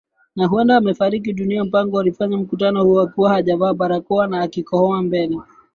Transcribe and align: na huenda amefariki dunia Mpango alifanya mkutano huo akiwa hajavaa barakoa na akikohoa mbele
na 0.35 0.45
huenda 0.47 0.77
amefariki 0.77 1.33
dunia 1.33 1.63
Mpango 1.65 1.99
alifanya 1.99 2.37
mkutano 2.37 2.83
huo 2.83 3.01
akiwa 3.01 3.29
hajavaa 3.29 3.73
barakoa 3.73 4.27
na 4.27 4.41
akikohoa 4.41 5.01
mbele 5.01 5.37